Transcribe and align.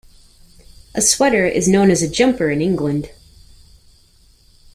A 0.95 1.01
sweater 1.03 1.45
is 1.45 1.67
known 1.67 1.91
as 1.91 2.01
a 2.01 2.09
jumper 2.09 2.49
in 2.49 2.59
England. 2.59 3.11